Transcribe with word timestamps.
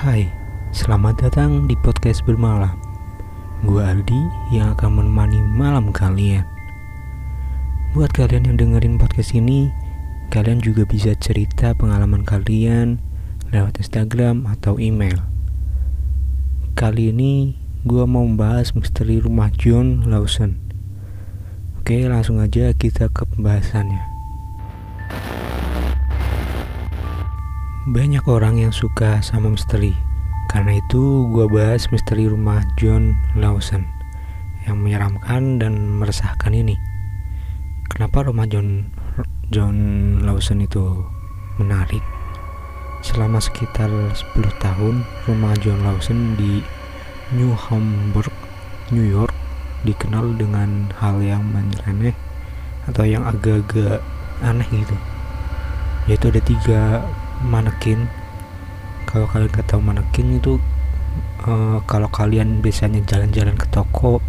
Hai, 0.00 0.32
selamat 0.72 1.28
datang 1.28 1.68
di 1.68 1.76
podcast 1.76 2.24
bermalam. 2.24 2.72
Gua 3.68 3.92
Aldi 3.92 4.48
yang 4.48 4.72
akan 4.72 4.96
menemani 4.96 5.44
malam 5.44 5.92
kalian. 5.92 6.40
Buat 7.92 8.16
kalian 8.16 8.48
yang 8.48 8.56
dengerin 8.56 8.96
podcast 8.96 9.36
ini, 9.36 9.68
kalian 10.32 10.64
juga 10.64 10.88
bisa 10.88 11.12
cerita 11.20 11.76
pengalaman 11.76 12.24
kalian 12.24 12.96
lewat 13.52 13.76
Instagram 13.76 14.48
atau 14.48 14.80
email. 14.80 15.20
Kali 16.80 17.12
ini 17.12 17.60
gua 17.84 18.08
mau 18.08 18.24
membahas 18.24 18.72
misteri 18.72 19.20
rumah 19.20 19.52
John 19.52 20.08
Lawson. 20.08 20.56
Oke, 21.76 22.08
langsung 22.08 22.40
aja 22.40 22.72
kita 22.72 23.12
ke 23.12 23.28
pembahasannya. 23.36 24.09
Banyak 27.90 28.22
orang 28.30 28.62
yang 28.62 28.70
suka 28.70 29.18
sama 29.18 29.50
misteri. 29.50 29.90
Karena 30.46 30.78
itu 30.78 31.26
gue 31.34 31.50
bahas 31.50 31.90
misteri 31.90 32.30
rumah 32.30 32.62
John 32.78 33.18
Lawson 33.34 33.82
yang 34.62 34.78
menyeramkan 34.78 35.58
dan 35.58 35.98
meresahkan 35.98 36.54
ini. 36.54 36.78
Kenapa 37.90 38.22
rumah 38.22 38.46
John 38.46 38.94
John 39.50 39.74
Lawson 40.22 40.62
itu 40.62 41.02
menarik? 41.58 41.98
Selama 43.02 43.42
sekitar 43.42 43.90
10 43.90 44.38
tahun, 44.62 45.02
rumah 45.26 45.58
John 45.58 45.82
Lawson 45.82 46.38
di 46.38 46.62
New 47.34 47.58
Hamburg, 47.58 48.30
New 48.94 49.02
York 49.02 49.34
dikenal 49.82 50.38
dengan 50.38 50.94
hal 51.02 51.18
yang 51.18 51.42
menyeleneh 51.42 52.14
atau 52.86 53.02
yang 53.02 53.26
agak-agak 53.26 53.98
aneh 54.46 54.70
gitu. 54.70 54.94
Yaitu 56.06 56.30
ada 56.30 56.42
tiga 56.46 57.02
manekin. 57.44 58.08
Kalau 59.08 59.26
kalian 59.26 59.50
nggak 59.50 59.66
tahu 59.66 59.80
manekin 59.82 60.38
itu 60.38 60.60
uh, 61.44 61.82
kalau 61.88 62.06
kalian 62.12 62.62
biasanya 62.62 63.02
jalan-jalan 63.08 63.56
ke 63.58 63.66
toko 63.72 64.22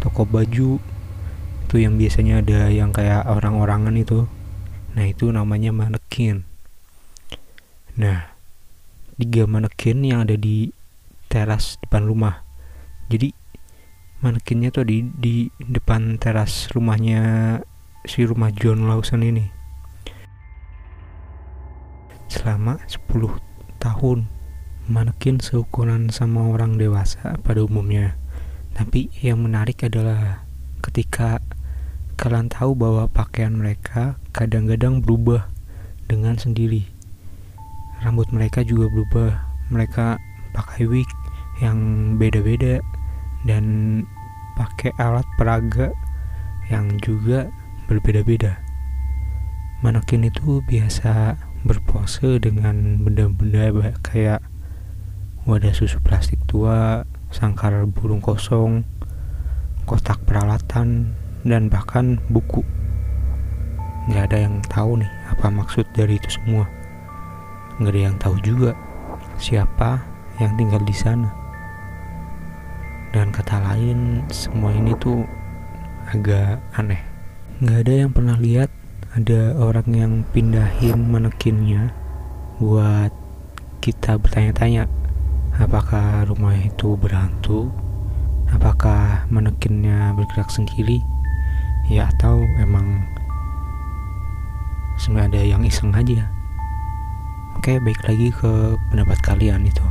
toko 0.00 0.22
baju 0.24 0.80
itu 1.66 1.76
yang 1.76 2.00
biasanya 2.00 2.42
ada 2.42 2.70
yang 2.70 2.90
kayak 2.90 3.26
orang-orangan 3.26 3.94
itu. 3.94 4.26
Nah 4.94 5.04
itu 5.06 5.30
namanya 5.30 5.70
manekin. 5.70 6.42
Nah 7.98 8.34
tiga 9.20 9.44
manekin 9.46 10.02
yang 10.02 10.26
ada 10.26 10.34
di 10.34 10.72
teras 11.30 11.78
depan 11.82 12.06
rumah. 12.06 12.42
Jadi 13.10 13.34
manekinnya 14.20 14.74
tuh 14.74 14.84
di 14.86 15.06
di 15.16 15.48
depan 15.58 16.18
teras 16.20 16.68
rumahnya 16.70 17.22
si 18.04 18.24
rumah 18.24 18.52
John 18.52 18.88
Lawson 18.88 19.24
ini 19.24 19.59
selama 22.30 22.78
10 22.86 23.42
tahun 23.82 24.30
manekin 24.86 25.42
seukuran 25.42 26.14
sama 26.14 26.46
orang 26.46 26.78
dewasa 26.78 27.36
pada 27.42 27.66
umumnya. 27.66 28.14
Tapi 28.78 29.10
yang 29.18 29.42
menarik 29.42 29.82
adalah 29.82 30.46
ketika 30.80 31.42
kalian 32.14 32.46
tahu 32.46 32.78
bahwa 32.78 33.10
pakaian 33.10 33.58
mereka 33.58 34.14
kadang-kadang 34.30 35.02
berubah 35.02 35.50
dengan 36.06 36.38
sendiri. 36.38 36.86
Rambut 38.00 38.30
mereka 38.30 38.62
juga 38.62 38.86
berubah. 38.88 39.30
Mereka 39.74 40.16
pakai 40.54 40.86
wig 40.86 41.10
yang 41.58 42.14
beda-beda 42.16 42.78
dan 43.42 43.64
pakai 44.54 44.94
alat 45.02 45.26
peraga 45.34 45.90
yang 46.70 46.94
juga 47.02 47.50
berbeda-beda 47.90 48.69
manekin 49.80 50.28
itu 50.28 50.60
biasa 50.68 51.40
berpose 51.64 52.36
dengan 52.36 53.00
benda-benda 53.00 53.72
kayak 54.04 54.44
wadah 55.48 55.72
susu 55.72 55.96
plastik 56.04 56.36
tua, 56.44 57.08
sangkar 57.32 57.88
burung 57.88 58.20
kosong, 58.20 58.84
kotak 59.88 60.20
peralatan, 60.28 61.16
dan 61.48 61.72
bahkan 61.72 62.20
buku. 62.28 62.60
Gak 64.12 64.32
ada 64.32 64.44
yang 64.44 64.60
tahu 64.68 65.00
nih 65.00 65.12
apa 65.32 65.48
maksud 65.48 65.88
dari 65.96 66.20
itu 66.20 66.28
semua. 66.28 66.68
Gak 67.80 67.96
ada 67.96 68.00
yang 68.12 68.16
tahu 68.20 68.36
juga 68.44 68.76
siapa 69.40 70.04
yang 70.36 70.60
tinggal 70.60 70.84
di 70.84 70.92
sana. 70.92 71.32
Dan 73.16 73.32
kata 73.32 73.64
lain, 73.64 74.28
semua 74.28 74.76
ini 74.76 74.92
tuh 75.00 75.24
agak 76.12 76.60
aneh. 76.76 77.00
Gak 77.64 77.88
ada 77.88 77.94
yang 78.06 78.10
pernah 78.12 78.36
lihat 78.36 78.68
ada 79.10 79.58
orang 79.58 79.90
yang 79.90 80.12
pindahin 80.30 81.10
manekinnya 81.10 81.90
buat 82.62 83.10
kita 83.82 84.14
bertanya-tanya 84.22 84.86
apakah 85.58 86.22
rumah 86.30 86.54
itu 86.54 86.94
berhantu? 86.94 87.74
Apakah 88.54 89.26
manekinnya 89.26 90.14
bergerak 90.14 90.54
sendiri? 90.54 91.02
Ya 91.90 92.06
atau 92.06 92.38
emang 92.62 93.02
sebenarnya 94.94 95.26
ada 95.26 95.42
yang 95.58 95.62
iseng 95.66 95.90
aja. 95.90 96.30
Oke 97.58 97.82
baik 97.82 98.06
lagi 98.06 98.30
ke 98.30 98.78
pendapat 98.94 99.18
kalian 99.26 99.66
itu. 99.66 99.86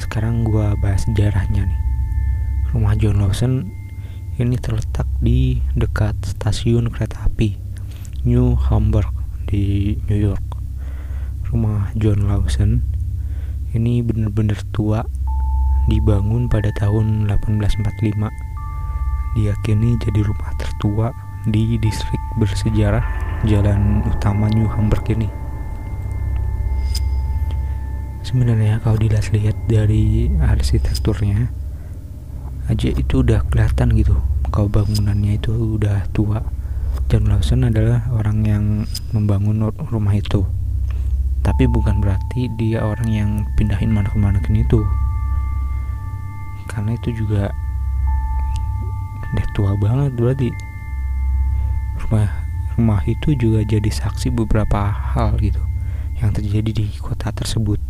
Sekarang 0.00 0.40
gua 0.40 0.72
bahas 0.80 1.04
sejarahnya 1.04 1.68
nih. 1.68 1.80
Rumah 2.72 2.96
John 2.96 3.20
Lawson 3.20 3.68
ini 4.40 4.56
terletak 4.56 5.04
di 5.20 5.60
dekat 5.76 6.16
stasiun 6.24 6.88
kereta 6.88 7.28
api 7.28 7.65
New 8.26 8.58
Hamburg 8.58 9.14
di 9.46 9.94
New 10.10 10.18
York. 10.18 10.42
Rumah 11.46 11.94
John 11.94 12.26
Lawson 12.26 12.82
ini 13.70 14.02
benar-benar 14.02 14.66
tua, 14.74 15.06
dibangun 15.86 16.50
pada 16.50 16.74
tahun 16.74 17.30
1845. 17.30 18.26
Diyakini 19.38 19.94
jadi 20.02 20.20
rumah 20.26 20.50
tertua 20.58 21.14
di 21.46 21.78
distrik 21.78 22.18
bersejarah 22.42 23.06
jalan 23.46 24.02
utama 24.02 24.50
New 24.50 24.66
Hamburg 24.66 25.06
ini. 25.06 25.30
Sebenarnya 28.26 28.82
kalau 28.82 28.98
dilihat-lihat 28.98 29.70
dari 29.70 30.34
arsitekturnya 30.42 31.46
aja 32.66 32.90
itu 32.90 33.22
udah 33.22 33.46
kelihatan 33.54 33.94
gitu 33.94 34.18
kalau 34.50 34.66
bangunannya 34.66 35.38
itu 35.38 35.78
udah 35.78 36.10
tua 36.10 36.42
John 37.06 37.28
Lawson 37.28 37.68
adalah 37.68 38.08
orang 38.12 38.42
yang 38.44 38.64
membangun 39.12 39.70
rumah 39.92 40.14
itu. 40.16 40.44
Tapi 41.44 41.68
bukan 41.70 42.02
berarti 42.02 42.50
dia 42.58 42.82
orang 42.82 43.08
yang 43.12 43.30
pindahin 43.54 43.94
manekin-manekin 43.94 44.66
itu 44.66 44.82
karena 46.66 46.92
itu 46.98 47.24
juga 47.24 47.48
udah 49.32 49.46
tua 49.56 49.72
banget 49.80 50.12
berarti. 50.18 50.50
Rumah 51.96 52.28
rumah 52.76 53.00
itu 53.08 53.32
juga 53.32 53.64
jadi 53.64 53.88
saksi 53.88 54.28
beberapa 54.36 54.92
hal 54.92 55.40
gitu 55.40 55.62
yang 56.20 56.36
terjadi 56.36 56.70
di 56.84 56.86
kota 57.00 57.32
tersebut. 57.32 57.80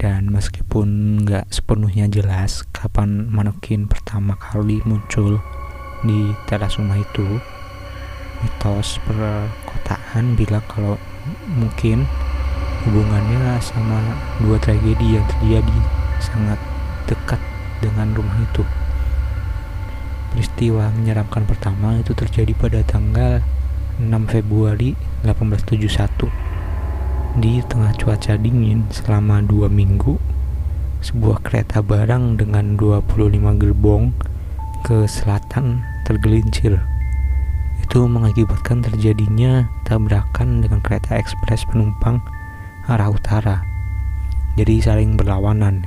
Dan 0.00 0.32
meskipun 0.32 1.20
nggak 1.24 1.52
sepenuhnya 1.52 2.08
jelas 2.08 2.64
kapan 2.72 3.28
manekin 3.28 3.88
pertama 3.88 4.36
kali 4.36 4.80
muncul 4.84 5.40
di 6.04 6.36
teras 6.44 6.76
rumah 6.76 7.00
itu 7.00 7.40
mitos 8.44 9.00
perkotaan 9.08 10.36
bilang 10.36 10.60
kalau 10.68 11.00
mungkin 11.48 12.04
hubungannya 12.84 13.56
sama 13.64 13.96
dua 14.44 14.60
tragedi 14.60 15.16
yang 15.16 15.24
terjadi 15.24 15.78
sangat 16.20 16.60
dekat 17.08 17.40
dengan 17.80 18.12
rumah 18.12 18.36
itu. 18.44 18.60
Peristiwa 20.36 20.92
menyeramkan 20.92 21.48
pertama 21.48 21.96
itu 21.96 22.12
terjadi 22.12 22.52
pada 22.58 22.82
tanggal 22.84 23.40
6 24.02 24.10
Februari 24.28 24.98
1871 25.22 26.28
di 27.38 27.62
tengah 27.66 27.92
cuaca 27.94 28.34
dingin 28.38 28.86
selama 28.90 29.42
dua 29.42 29.68
minggu 29.70 30.18
sebuah 31.02 31.42
kereta 31.42 31.82
barang 31.82 32.38
dengan 32.42 32.76
25 32.78 33.62
gerbong 33.62 34.14
ke 34.82 35.06
selatan 35.06 35.93
tergelincir 36.04 36.84
itu 37.84 38.08
mengakibatkan 38.08 38.80
terjadinya 38.80 39.68
tabrakan 39.84 40.64
dengan 40.64 40.80
kereta 40.80 41.20
ekspres 41.20 41.68
penumpang 41.68 42.24
arah 42.88 43.12
utara. 43.12 43.64
Jadi 44.56 44.80
saling 44.80 45.20
berlawanan. 45.20 45.84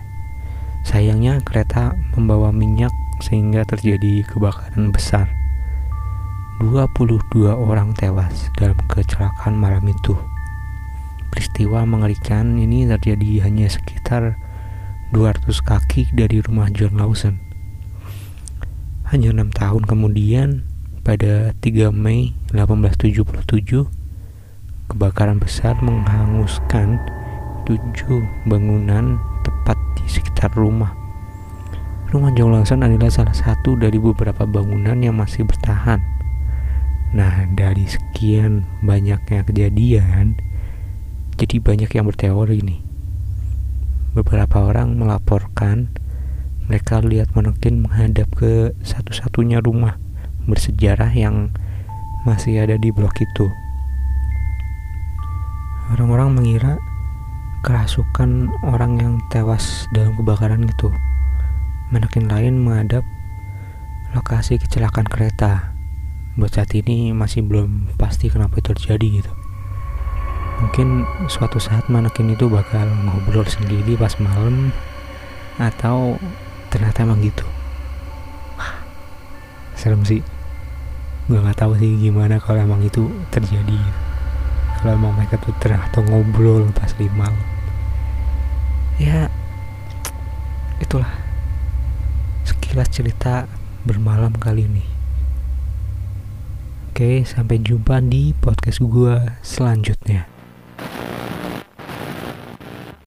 Sayangnya 0.85 1.41
kereta 1.43 1.97
membawa 2.15 2.53
minyak 2.53 2.93
sehingga 3.19 3.65
terjadi 3.65 4.23
kebakaran 4.23 4.93
besar. 4.93 5.31
22 6.61 7.49
orang 7.49 7.93
tewas 7.93 8.49
dalam 8.57 8.77
kecelakaan 8.89 9.53
malam 9.53 9.85
itu. 9.85 10.17
Peristiwa 11.33 11.85
mengerikan 11.85 12.57
ini 12.57 12.89
terjadi 12.89 13.45
hanya 13.45 13.69
sekitar 13.69 14.41
200 15.13 15.43
kaki 15.61 16.09
dari 16.13 16.41
rumah 16.41 16.71
John 16.73 16.97
Lawson. 16.97 17.46
Hanya 19.07 19.31
enam 19.31 19.55
tahun 19.55 19.87
kemudian, 19.87 20.67
pada 21.07 21.55
3 21.63 21.95
Mei 21.95 22.35
1877 22.51 23.87
kebakaran 24.91 25.39
besar 25.39 25.79
menghanguskan 25.79 26.99
tujuh 27.63 28.27
bangunan 28.51 29.15
tepat 29.47 29.79
di 29.95 30.11
sekitar 30.11 30.51
rumah. 30.59 30.91
Rumah 32.11 32.35
John 32.35 32.51
Lawson 32.51 32.83
adalah 32.83 33.07
salah 33.07 33.31
satu 33.31 33.79
dari 33.79 33.95
beberapa 33.95 34.43
bangunan 34.43 34.99
yang 34.99 35.15
masih 35.15 35.47
bertahan. 35.47 36.03
Nah, 37.15 37.47
dari 37.55 37.87
sekian 37.87 38.67
banyaknya 38.83 39.47
kejadian, 39.47 40.35
jadi 41.39 41.63
banyak 41.63 41.95
yang 41.95 42.03
berteori 42.11 42.59
nih. 42.59 42.83
Beberapa 44.19 44.67
orang 44.67 44.99
melaporkan 44.99 45.95
mereka 46.67 46.99
lihat 46.99 47.31
manekin 47.31 47.87
menghadap 47.87 48.27
ke 48.35 48.75
satu-satunya 48.83 49.63
rumah 49.63 49.95
bersejarah 50.51 51.11
yang 51.15 51.51
masih 52.27 52.59
ada 52.59 52.75
di 52.75 52.91
blok 52.91 53.15
itu. 53.23 53.47
Orang-orang 55.95 56.35
mengira 56.35 56.75
kerasukan 57.63 58.51
orang 58.67 58.99
yang 58.99 59.13
tewas 59.31 59.87
dalam 59.95 60.11
kebakaran 60.19 60.67
itu. 60.67 60.91
Manekin 61.95 62.27
lain 62.27 62.59
menghadap 62.59 63.07
lokasi 64.11 64.59
kecelakaan 64.59 65.07
kereta. 65.07 65.71
Buat 66.35 66.59
saat 66.59 66.75
ini 66.75 67.15
masih 67.15 67.47
belum 67.47 67.95
pasti 67.95 68.27
kenapa 68.27 68.59
itu 68.59 68.75
terjadi 68.75 69.23
gitu. 69.23 69.31
Mungkin 70.59 71.07
suatu 71.31 71.63
saat 71.63 71.87
manekin 71.87 72.35
itu 72.35 72.51
bakal 72.51 72.91
ngobrol 73.07 73.47
sendiri 73.47 73.95
pas 73.95 74.11
malam 74.19 74.75
atau 75.57 76.19
ternyata 76.69 77.03
emang 77.03 77.19
gitu. 77.23 77.45
Serem 79.79 80.01
sih. 80.07 80.25
Gue 81.27 81.39
nggak 81.39 81.59
tahu 81.59 81.75
sih 81.77 81.97
gimana 81.99 82.39
kalau 82.39 82.63
emang 82.63 82.81
itu 82.83 83.07
terjadi. 83.29 83.79
Kalau 84.79 84.95
emang 84.95 85.13
mereka 85.17 85.41
tuh 85.41 85.51
ternyata 85.57 85.99
ngobrol 86.05 86.69
pas 86.71 86.93
di 86.93 87.09
malam 87.13 87.57
ya 88.97 89.29
itulah 90.81 91.13
sekilas 92.41 92.89
cerita 92.89 93.45
bermalam 93.85 94.33
kali 94.33 94.65
ini 94.65 94.85
oke 96.89 97.21
sampai 97.21 97.61
jumpa 97.61 98.01
di 98.01 98.33
podcast 98.33 98.81
gua 98.81 99.37
selanjutnya 99.45 100.25